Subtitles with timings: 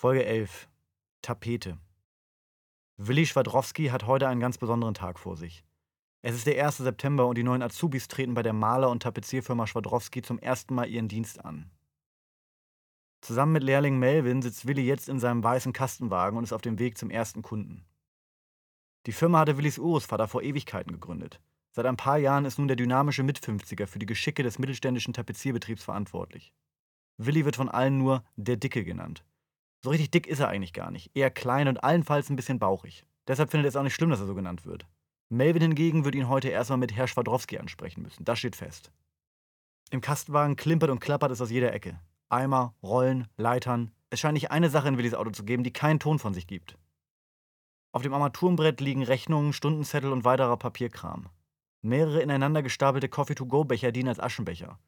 [0.00, 0.66] Folge 11.
[1.20, 1.76] Tapete.
[2.96, 5.62] Willi Schwadrowski hat heute einen ganz besonderen Tag vor sich.
[6.22, 6.78] Es ist der 1.
[6.78, 10.88] September und die neuen Azubis treten bei der Maler- und Tapezierfirma Schwadrowski zum ersten Mal
[10.88, 11.70] ihren Dienst an.
[13.20, 16.78] Zusammen mit Lehrling Melvin sitzt Willi jetzt in seinem weißen Kastenwagen und ist auf dem
[16.78, 17.84] Weg zum ersten Kunden.
[19.04, 21.42] Die Firma hatte Willis Urgroßvater vor Ewigkeiten gegründet.
[21.72, 25.84] Seit ein paar Jahren ist nun der dynamische Mit-50er für die Geschicke des mittelständischen Tapezierbetriebs
[25.84, 26.54] verantwortlich.
[27.18, 29.26] Willi wird von allen nur der Dicke genannt.
[29.82, 33.06] So richtig dick ist er eigentlich gar nicht, eher klein und allenfalls ein bisschen bauchig.
[33.26, 34.86] Deshalb findet er es auch nicht schlimm, dass er so genannt wird.
[35.30, 38.90] Melvin hingegen wird ihn heute erstmal mit Herr Schwadrowski ansprechen müssen, das steht fest.
[39.90, 41.98] Im Kastenwagen klimpert und klappert es aus jeder Ecke.
[42.28, 43.90] Eimer, Rollen, Leitern.
[44.10, 46.46] Es scheint nicht eine Sache in Willis Auto zu geben, die keinen Ton von sich
[46.46, 46.76] gibt.
[47.92, 51.28] Auf dem Armaturenbrett liegen Rechnungen, Stundenzettel und weiterer Papierkram.
[51.82, 54.78] Mehrere ineinander gestapelte Coffee-to-go-Becher dienen als Aschenbecher.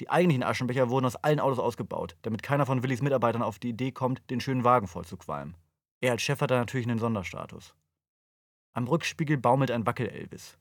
[0.00, 3.70] Die eigentlichen Aschenbecher wurden aus allen Autos ausgebaut, damit keiner von Willis Mitarbeitern auf die
[3.70, 5.56] Idee kommt, den schönen Wagen voll zu qualmen.
[6.00, 7.74] Er als Chef hat da natürlich einen Sonderstatus.
[8.74, 10.56] Am Rückspiegel baumelt ein Wackel-Elvis.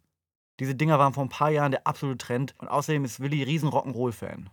[0.60, 3.70] Diese Dinger waren vor ein paar Jahren der absolute Trend und außerdem ist Willi riesen
[3.70, 4.50] Rock'n'Roll-Fan.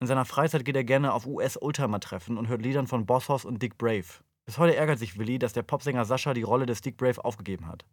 [0.00, 3.62] In seiner Freizeit geht er gerne auf US-Oldtimer-Treffen und hört Liedern von Boss Hoss und
[3.62, 4.24] Dick Brave.
[4.44, 7.68] Bis heute ärgert sich Willi, dass der Popsänger Sascha die Rolle des Dick Brave aufgegeben
[7.68, 7.84] hat.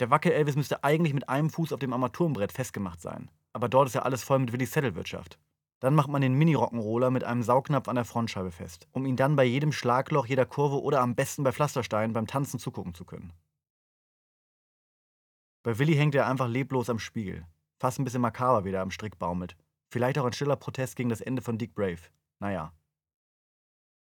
[0.00, 3.30] Der Wackel-Elvis müsste eigentlich mit einem Fuß auf dem Armaturenbrett festgemacht sein.
[3.52, 5.38] Aber dort ist ja alles voll mit Willis Zettelwirtschaft.
[5.80, 9.36] Dann macht man den Mini-Rock'n'Roller mit einem Saugnapf an der Frontscheibe fest, um ihn dann
[9.36, 13.32] bei jedem Schlagloch, jeder Kurve oder am besten bei Pflastersteinen beim Tanzen zugucken zu können.
[15.62, 17.46] Bei Willi hängt er einfach leblos am Spiegel.
[17.78, 19.56] Fast ein bisschen makaber, wie er am Strick baumelt.
[19.90, 22.00] Vielleicht auch ein stiller Protest gegen das Ende von Dick Brave.
[22.40, 22.72] Naja.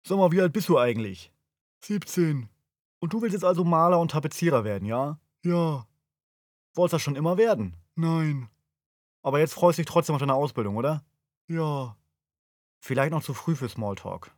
[0.07, 1.31] Sag mal, wie alt bist du eigentlich?
[1.83, 2.47] 17.
[2.99, 5.19] Und du willst jetzt also Maler und Tapezierer werden, ja?
[5.43, 5.87] Ja.
[6.73, 7.75] Wolltest das schon immer werden?
[7.95, 8.49] Nein.
[9.23, 11.03] Aber jetzt freust du dich trotzdem auf deine Ausbildung, oder?
[11.47, 11.97] Ja.
[12.79, 14.35] Vielleicht noch zu früh für Smalltalk.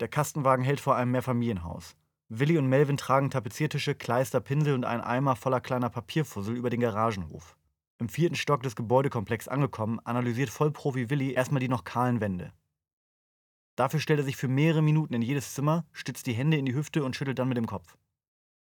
[0.00, 1.96] Der Kastenwagen hält vor einem Mehrfamilienhaus.
[2.28, 6.80] Willi und Melvin tragen Tapeziertische, Kleister, Pinsel und einen Eimer voller kleiner Papierfussel über den
[6.80, 7.56] Garagenhof.
[7.98, 12.52] Im vierten Stock des Gebäudekomplexes angekommen, analysiert Vollprofi Willi erstmal die noch kahlen Wände.
[13.76, 16.74] Dafür stellt er sich für mehrere Minuten in jedes Zimmer, stützt die Hände in die
[16.74, 17.96] Hüfte und schüttelt dann mit dem Kopf.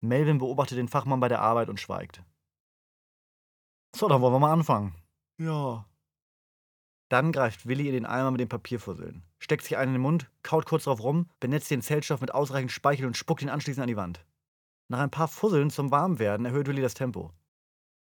[0.00, 2.22] Melvin beobachtet den Fachmann bei der Arbeit und schweigt.
[3.94, 4.94] So, dann wollen wir mal anfangen.
[5.38, 5.86] Ja.
[7.08, 10.30] Dann greift Willi in den Eimer mit den Papierfusseln, steckt sich einen in den Mund,
[10.42, 13.88] kaut kurz drauf rum, benetzt den Zellstoff mit ausreichend Speichel und spuckt ihn anschließend an
[13.88, 14.24] die Wand.
[14.88, 17.32] Nach ein paar Fusseln zum Warmwerden erhöht Willi das Tempo.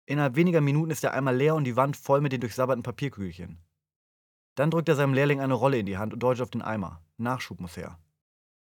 [0.07, 3.59] Innerhalb weniger Minuten ist der Eimer leer und die Wand voll mit den durchsabberten Papierkügelchen.
[4.57, 7.03] Dann drückt er seinem Lehrling eine Rolle in die Hand und deutet auf den Eimer.
[7.17, 7.99] Nachschub muss her.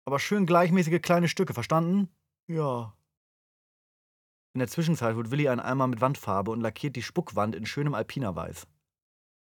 [0.07, 2.09] Aber schön gleichmäßige kleine Stücke, verstanden?
[2.47, 2.95] Ja.
[4.55, 7.95] In der Zwischenzeit holt Willi einen Eimer mit Wandfarbe und lackiert die Spuckwand in schönem
[7.95, 8.69] Alpinerweiß.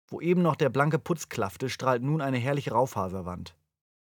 [0.08, 3.56] Wo eben noch der blanke Putz klaffte, strahlt nun eine herrliche Raufaserwand.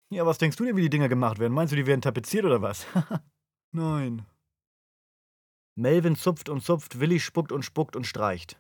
[0.09, 1.53] Ja, was denkst du denn, wie die Dinger gemacht werden?
[1.53, 2.85] Meinst du, die werden tapeziert oder was?
[3.71, 4.25] Nein.
[5.75, 8.57] Melvin zupft und zupft, Willi spuckt und spuckt und streicht.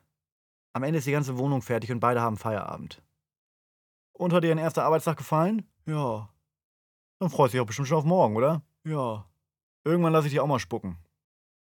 [0.73, 3.01] Am Ende ist die ganze Wohnung fertig und beide haben Feierabend.
[4.11, 5.69] Und hat dir dein erster Arbeitstag gefallen?
[5.85, 6.29] Ja.
[7.19, 8.61] Dann freust du dich auch bestimmt schon auf morgen, oder?
[8.83, 9.25] Ja.
[9.85, 10.97] Irgendwann lasse ich dich auch mal spucken.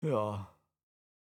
[0.03, 0.50] Ja.